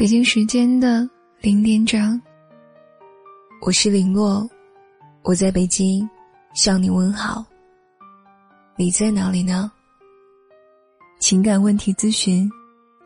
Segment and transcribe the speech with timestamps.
[0.00, 1.06] 北京时间的
[1.42, 2.18] 零点整，
[3.60, 4.48] 我是林洛，
[5.24, 6.08] 我在北京
[6.54, 7.44] 向你问好。
[8.76, 9.70] 你在哪里呢？
[11.18, 12.50] 情感问题咨询，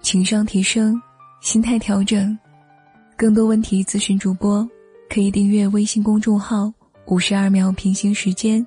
[0.02, 1.02] 情商提升，
[1.40, 2.38] 心态调整，
[3.16, 4.64] 更多问题咨询主播
[5.10, 6.72] 可以订阅微信公众号
[7.10, 8.64] “五十二秒平行时间”，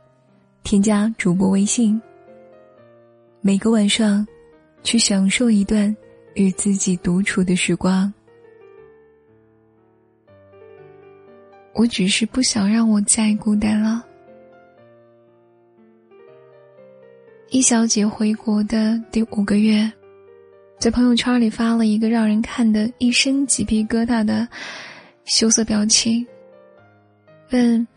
[0.63, 1.97] 添加主播微信。
[3.39, 4.27] 每个晚上，
[4.83, 5.95] 去享受一段
[6.33, 8.13] 与自己独处的时光。
[11.77, 14.03] 我只是不想让我再孤单了。
[17.51, 19.89] 一小姐回国的第五个月，
[20.79, 24.47] 在朋友圈里发了一个让人看得一身鸡皮疙瘩的
[25.25, 26.25] 羞涩表情，
[27.51, 27.87] 问：“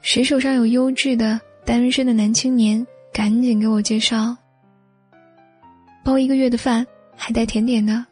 [0.00, 4.34] 谁手上有优质的单身的男青年，赶紧给我介绍，
[6.02, 8.04] 包一个月的饭，还带甜点的。”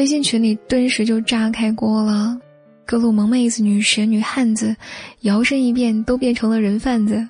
[0.00, 2.40] 微信群里顿时就炸开锅了，
[2.86, 4.74] 各路萌妹子、女神、女汉子，
[5.20, 7.28] 摇身一变都变成了人贩子，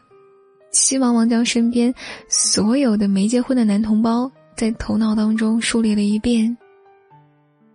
[0.70, 1.92] 气汪汪将身边
[2.28, 6.56] 所有的没结婚的男同胞在头脑当中梳理了一遍。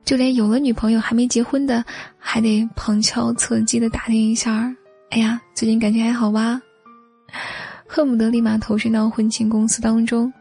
[0.06, 1.84] 就连有了女朋友还没结婚的，
[2.18, 4.74] 还得旁敲侧击的打听一下儿
[5.10, 6.62] 哎呀，最近感情还好吧？
[7.86, 10.32] 恨不得立马投身到婚庆公司当中。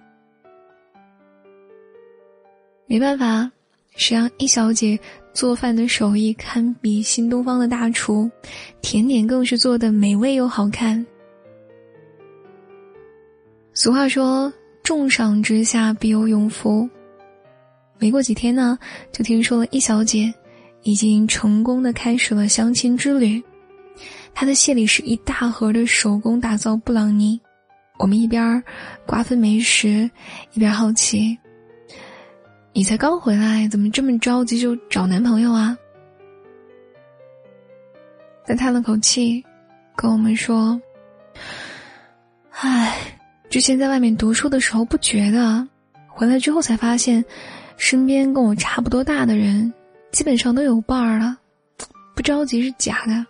[2.87, 3.51] 没办法。
[3.97, 4.98] 谁让一小姐
[5.33, 8.31] 做饭的手艺堪比新东方的大厨，
[8.83, 11.05] 甜点更是做的美味又好看。
[13.73, 16.89] 俗话说“重赏之下必有勇夫”，
[17.98, 18.78] 没过几天呢，
[19.12, 20.33] 就听说了一小姐
[20.83, 23.42] 已经成功的开始了相亲之旅。
[24.33, 27.41] 她的谢礼是一大盒的手工打造布朗尼。
[27.98, 28.62] 我们一边
[29.06, 30.11] 瓜分美食，
[30.53, 31.39] 一边好奇。
[32.77, 35.79] 你才刚回来，怎么这么着急就找男朋友啊？
[38.45, 39.45] 他叹了口气，
[39.95, 40.79] 跟我们说
[42.51, 43.17] ：“唉，
[43.48, 45.64] 之前在外面读书的时候不觉得，
[46.08, 47.24] 回来之后才发现，
[47.77, 49.73] 身边跟我差不多大的人，
[50.11, 51.39] 基本上都有伴儿了，
[52.17, 53.24] 不着急是假的。”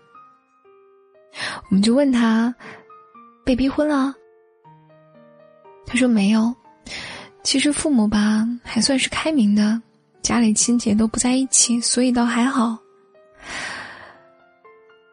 [1.68, 2.54] 我们就问他
[3.44, 4.14] ：“被逼婚了？”
[5.84, 6.54] 他说：“没有。”
[7.44, 9.80] 其实父母吧还算是开明的，
[10.22, 12.76] 家里亲戚都不在一起，所以倒还好。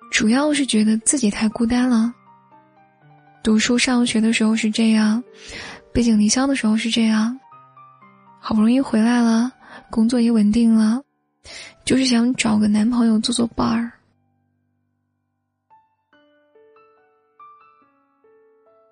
[0.09, 2.11] 主要是觉得自己太孤单了。
[3.43, 5.21] 读书上学的时候是这样，
[5.93, 7.37] 背井离乡的时候是这样，
[8.39, 9.51] 好不容易回来了，
[9.89, 11.03] 工作也稳定了，
[11.83, 13.91] 就是想找个男朋友做做伴儿。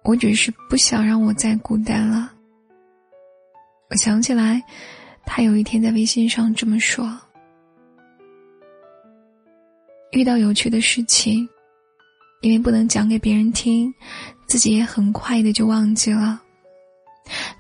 [0.04, 2.34] 我只是不想让我再孤单了。
[3.90, 4.64] 我想起来，
[5.26, 7.20] 他有一天在微信上这么说
[10.14, 11.50] ：“遇到有趣的事情，
[12.42, 13.92] 因为不能讲给别人听，
[14.46, 16.40] 自己也很快的就忘记了。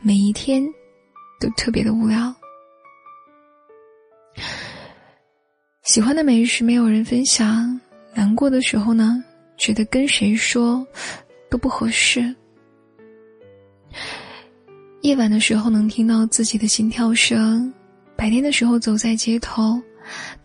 [0.01, 0.63] 每一天
[1.39, 2.31] 都特别的无聊。
[5.81, 7.81] 喜欢的美食没有人分享，
[8.13, 9.23] 难过的时候呢，
[9.57, 10.85] 觉得跟谁说
[11.49, 12.33] 都不合适。”
[15.09, 17.73] 夜晚的时候能听到自己的心跳声，
[18.15, 19.81] 白天的时候走在街头，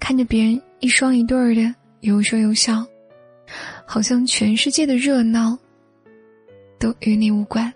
[0.00, 2.82] 看着别人一双一对儿的有说有笑，
[3.84, 5.54] 好像全世界的热闹
[6.78, 7.70] 都与你无关。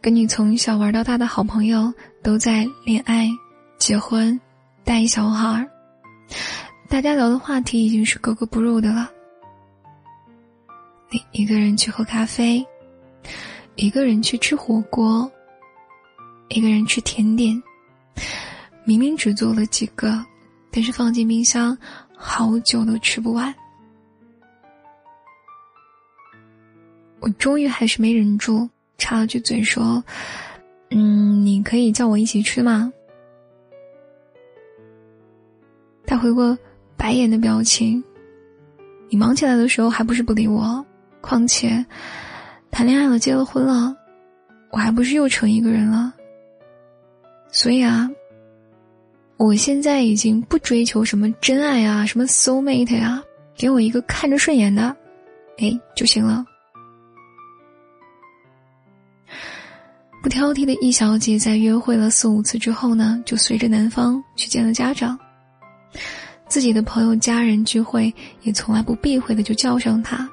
[0.00, 3.28] 跟你从小玩到大的好朋友都在恋爱、
[3.76, 4.40] 结婚、
[4.84, 5.68] 带小孩儿，
[6.88, 9.10] 大家聊的话题已经是格格不入的了。
[11.10, 12.64] 你一个人去喝咖啡。
[13.76, 15.30] 一个人去吃火锅，
[16.48, 17.62] 一个人吃甜点，
[18.84, 20.24] 明明只做了几个，
[20.70, 21.76] 但是放进冰箱
[22.16, 23.54] 好久都吃不完。
[27.20, 30.02] 我终于还是没忍住，插了句嘴说
[30.90, 32.90] ：“嗯，你可以叫我一起吃吗？”
[36.06, 36.56] 他回过
[36.96, 38.02] 白眼的表情。
[39.10, 40.84] 你忙起来的时候还不是不理我？
[41.20, 41.84] 况且。
[42.76, 43.96] 谈恋爱了，结了婚了，
[44.70, 46.12] 我还不是又成一个人了。
[47.50, 48.06] 所以啊，
[49.38, 53.22] 我现在已经不追求什么真爱啊，什么 soul mate 呀，
[53.56, 54.94] 给我一个看着顺眼的，
[55.56, 56.44] 哎就行了。
[60.22, 65.18] 不挑剔的易小姐在约会了四五次之后呢，就随着男方去见了家长。
[66.46, 70.28] 自己的朋友家人聚会也从来不避讳的就叫上他。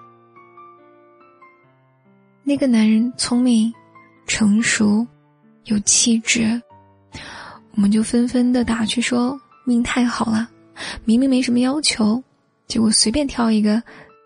[2.44, 3.74] 那个男人聪明、
[4.28, 5.06] 成熟、
[5.66, 6.62] 有气质，
[7.76, 10.50] 我们就纷纷的打趣说命太好了，
[11.06, 12.22] 明明没什么要求，
[12.68, 13.82] 结果随便挑一个，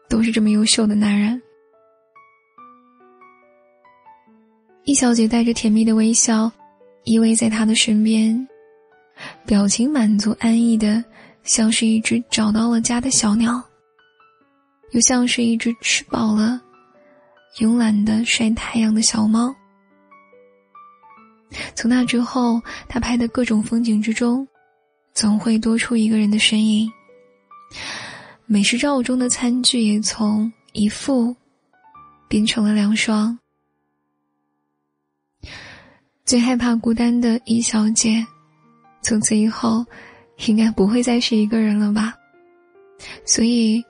[0.09, 1.39] 都是这么优秀的男人。
[4.83, 6.51] 易小姐带着甜蜜的微笑，
[7.03, 8.47] 依偎在他的身边，
[9.45, 11.03] 表情满足安逸的，
[11.43, 13.61] 像是一只找到了家的小鸟，
[14.91, 16.59] 又像是一只吃饱了、
[17.57, 19.53] 慵懒的晒太阳的小猫。
[21.75, 24.47] 从那之后，他拍的各种风景之中，
[25.13, 26.91] 总会多出一个人的身影。
[28.45, 31.35] 美食照中的餐具也从一副
[32.27, 33.37] 变成了两双。
[36.23, 38.25] 最害怕孤单的一小姐，
[39.01, 39.83] 从此以后，
[40.45, 42.13] 应该不会再是一个人了吧？
[43.25, 43.83] 所以，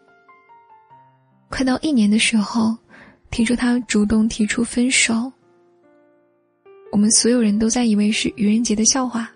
[1.50, 2.78] 快到一年的时候，
[3.30, 5.32] 听说他主动提出分手，
[6.92, 9.30] 我们所有人都在以为是愚人节的笑话。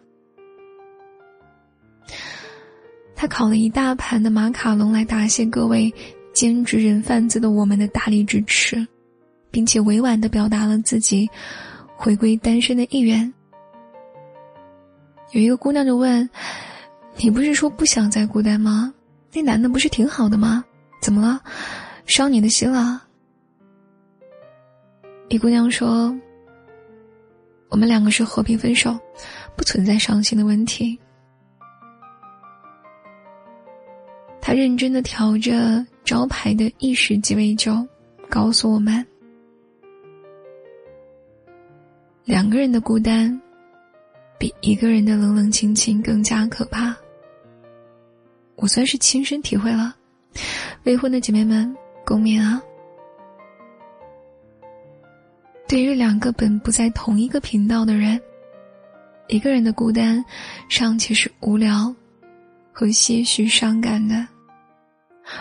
[3.15, 5.93] 他烤了一大盘的马卡龙来答谢各位
[6.33, 8.85] 兼职人贩子的我们的大力支持，
[9.51, 11.29] 并且委婉的表达了自己。
[12.03, 13.31] 回归单身的意愿。
[15.33, 16.27] 有一个姑娘就问
[17.15, 18.91] ：“你不是说不想再孤单吗？
[19.31, 20.65] 那男的不是挺好的吗？
[20.99, 21.39] 怎么了？
[22.07, 23.03] 伤你的心了？”
[25.31, 26.13] 一姑娘说
[27.71, 28.99] ：“我们两个是和平分手，
[29.55, 30.99] 不存在伤心的问题。”
[34.41, 37.73] 他认真的调着招牌的意式鸡尾酒，
[38.29, 39.07] 告诉我们。
[42.25, 43.41] 两个人的孤单，
[44.37, 46.93] 比一个人的冷冷清清更加可怕。
[48.57, 49.95] 我算是亲身体会了，
[50.83, 51.73] 未婚的姐妹们
[52.05, 52.61] 共勉啊！
[55.71, 58.21] 对于两个本不在同一个频道的人，
[59.29, 60.21] 一个人的孤单
[60.67, 61.95] 尚且是无聊
[62.73, 64.27] 和些许伤感的，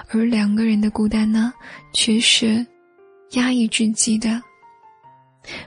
[0.09, 1.53] 而两个人的孤单呢，
[1.93, 2.65] 却是
[3.33, 4.41] 压抑至极的。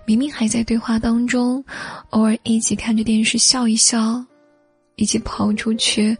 [0.06, 1.62] 明明还在对话当中，
[2.12, 4.25] 偶尔一起看着电视笑一笑，
[4.95, 6.18] 一起跑出去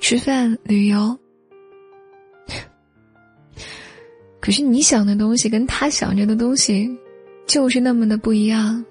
[0.00, 1.16] 吃饭旅游。
[4.40, 6.90] 可是你想的东西跟他想着的东西，
[7.46, 8.84] 就是那么的不一样。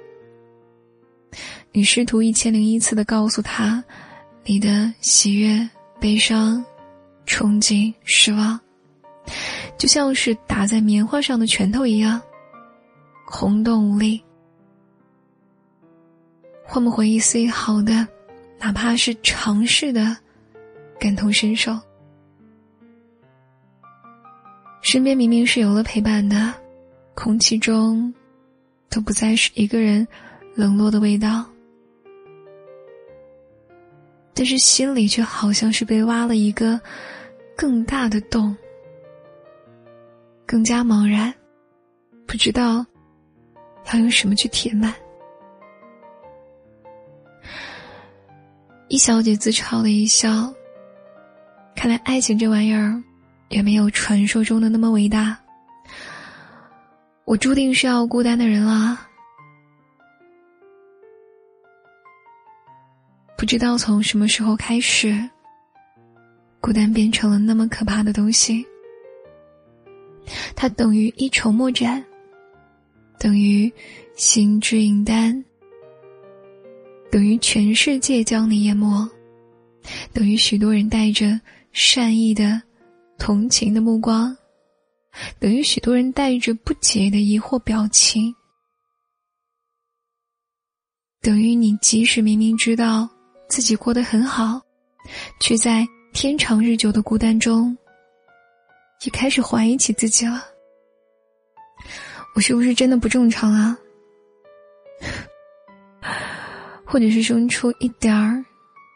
[1.71, 3.83] 你试图一千零一次的告诉他，
[4.44, 5.67] 你的喜悦、
[6.00, 6.63] 悲伤、
[7.25, 8.59] 憧憬、失望，
[9.77, 12.21] 就像是打在棉花上的拳头一样。
[13.25, 14.23] 空洞无力，
[16.63, 18.07] 换不回一丝一毫的，
[18.59, 20.15] 哪怕是尝试的
[21.00, 21.75] 感同身受。
[24.81, 26.53] 身边明明是有了陪伴的，
[27.15, 28.13] 空气中
[28.94, 30.07] 都不再是一个人
[30.54, 31.44] 冷落的味道，
[34.36, 36.80] 但是心里却好像是被挖了一个
[37.57, 38.56] 更大的洞，
[40.45, 41.34] 更加茫然，
[42.28, 42.86] 不知道。
[43.92, 44.94] 要用什么去填满？
[48.88, 50.54] 一小姐自嘲的一笑。
[51.75, 53.04] 看来爱情这玩意儿，
[53.50, 55.43] 也没有传说中的那么伟大。
[57.25, 59.00] 我注定是要孤单的人了。
[63.38, 65.18] 不知道从什么时候开始，
[66.62, 68.65] 孤单变成了那么可怕的东西。
[70.56, 72.03] 它等于一筹莫展。
[73.20, 73.72] 等于
[74.18, 75.42] 心之影单，
[77.10, 79.10] 等于全世界将你淹没，
[80.12, 81.39] 等于许多人带着
[81.72, 82.62] 善意的、
[83.18, 84.36] 同情的目光，
[85.39, 88.34] 等于许多人带着不解的疑惑表情，
[91.22, 93.08] 等于你即使明明知道
[93.48, 94.62] 自己过得很好，
[95.39, 97.77] 却在天长日久的孤单中，
[99.05, 100.43] 也开始怀疑起自己了。
[102.36, 103.77] 我是不是真的不正常啊？
[106.84, 108.43] 或者是生出一点儿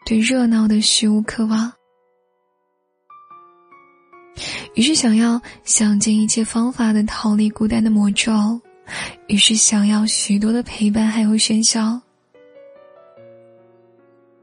[0.04, 1.72] 对热闹的虚无渴望，
[4.78, 8.30] 于是想要想尽一切方法的逃离孤单的魔咒，
[9.26, 12.00] 于是想要许多的陪伴还有喧嚣，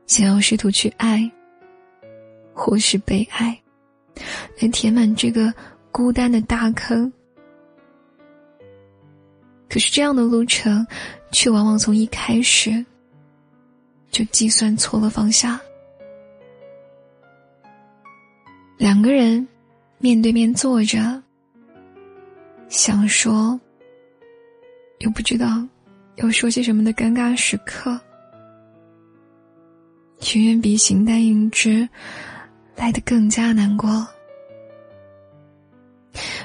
[0.08, 1.32] 想要试图去爱，
[2.54, 3.58] 或是被爱，
[4.60, 5.54] 来填满这个
[5.90, 7.10] 孤单的大坑。
[9.70, 10.86] 可是这样的路程，
[11.32, 12.86] 却往往从一开始
[14.12, 15.58] 就计算错了方向。
[18.78, 19.48] 两个人
[19.98, 21.22] 面对面坐着，
[22.70, 23.60] 想说，
[25.00, 25.66] 又不知道
[26.16, 28.00] 要说些什么的尴尬时刻，
[30.34, 31.88] 远远比形单影只
[32.76, 34.06] 来的更加难过。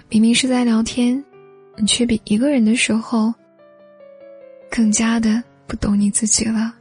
[0.08, 1.22] 明明是在聊天，
[1.76, 3.32] 你却比一个人的时候
[4.70, 6.74] 更加的不懂你自己了。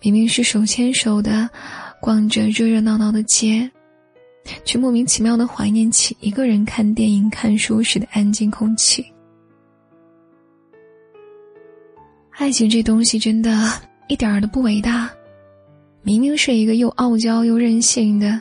[0.00, 1.48] 明明是手牵手的
[2.00, 3.70] 逛着热热闹闹的街，
[4.64, 9.04] 却莫名其妙的怀念起一个人看电影、看书时的安静空气。
[12.32, 13.50] 爱情这东西真的
[14.08, 15.10] 一点儿都不伟大，
[16.02, 18.40] 明明是一个又傲娇又任性的，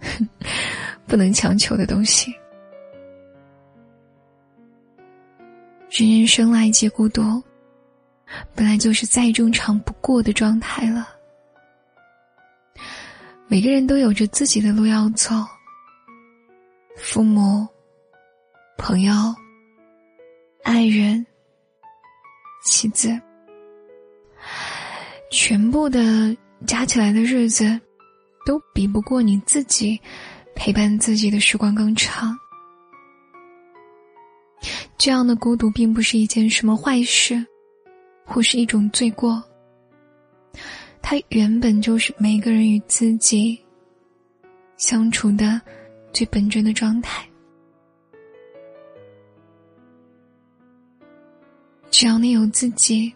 [1.06, 2.32] 不能强求的东西。
[5.90, 7.42] 人人生来皆孤独。
[8.54, 11.08] 本来就是再正常不过的状态了。
[13.50, 15.34] 每个人都有着自己的路要走，
[16.96, 17.66] 父母、
[18.78, 19.12] 朋友、
[20.62, 21.26] 爱人、
[22.64, 23.20] 妻子，
[25.32, 27.80] 全部的加起来的日子，
[28.46, 30.00] 都比不过你自己
[30.54, 32.38] 陪伴自己的时光更长。
[34.96, 37.44] 这样的孤独并不是一件什么坏事。
[38.32, 39.42] 或是一种罪过，
[41.02, 43.58] 它原本就是每个人与自己
[44.76, 45.60] 相处的
[46.12, 47.26] 最本真的状态。
[51.90, 53.12] 只要你有自己，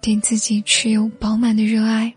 [0.00, 2.12] 对自己持有饱满的热爱，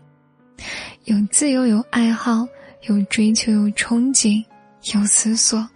[1.04, 2.48] 有自由，有爱好，
[2.88, 4.42] 有追求，有憧憬，
[4.94, 5.68] 有思索，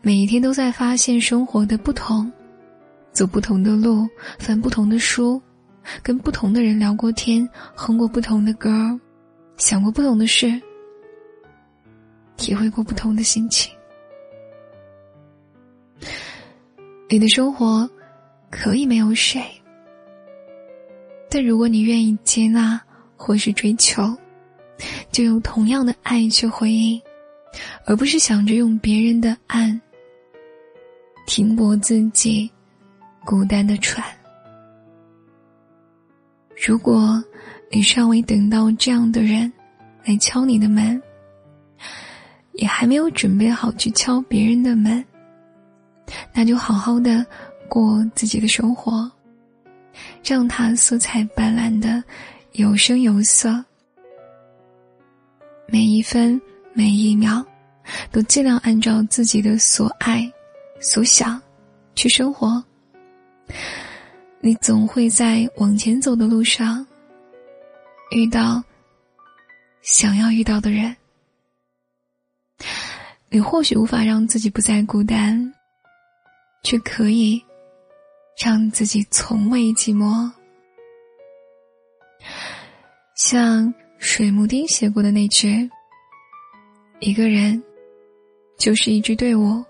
[0.00, 2.32] 每一天都在发现生活的不同。
[3.12, 4.08] 走不同的路，
[4.38, 5.42] 翻不同的书，
[6.02, 8.98] 跟不同的人聊过天，哼过不同的歌，
[9.56, 10.60] 想过不同的事，
[12.36, 13.72] 体会过不同的心情。
[17.08, 17.88] 你的生活
[18.50, 19.42] 可以没有谁，
[21.30, 22.80] 但如果你愿意接纳
[23.16, 24.16] 或是追求，
[25.10, 27.00] 就用同样的爱去回应，
[27.86, 29.80] 而不是想着用别人的爱
[31.26, 32.50] 停泊自己。
[33.24, 34.02] 孤单的船。
[36.66, 37.22] 如果
[37.70, 39.50] 你尚未等到这样的人
[40.04, 41.00] 来敲你的门，
[42.52, 45.04] 也还没有准备好去敲别人的门，
[46.34, 47.24] 那就好好的
[47.68, 49.10] 过自己的生活，
[50.24, 52.02] 让它色彩斑斓的
[52.52, 53.64] 有声有色。
[55.68, 56.40] 每一分
[56.72, 57.44] 每一秒，
[58.10, 60.28] 都尽量按照自己的所爱、
[60.80, 61.40] 所想
[61.94, 62.62] 去生活。
[64.40, 66.86] 你总会在往前走的路上
[68.12, 68.62] 遇到
[69.82, 70.96] 想要遇到的人。
[73.28, 75.52] 你或许无法让自己不再孤单，
[76.62, 77.42] 却可以
[78.42, 80.30] 让自己从未寂寞。
[83.16, 85.68] 像水木丁写过的那句
[87.00, 87.62] ：“一个人
[88.56, 89.62] 就是一支队伍，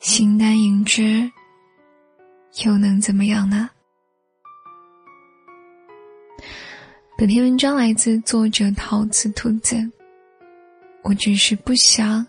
[0.00, 1.30] 形单影只。”
[2.62, 3.68] 又能怎么样呢？
[7.18, 9.76] 本篇文章来自作者陶瓷兔子。
[11.02, 12.26] 我只是不想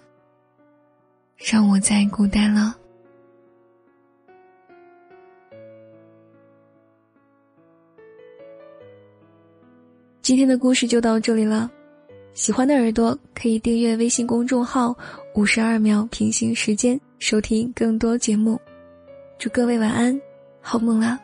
[1.38, 2.76] 让我再孤单了。
[10.22, 11.72] 今天的故事就到这里了，
[12.34, 14.94] 喜欢的耳朵可以订阅微信公众号
[15.36, 18.60] “五十二秒平行时间”，收听更多节目。
[19.38, 20.20] 祝各位晚安，
[20.62, 21.20] 好梦啦。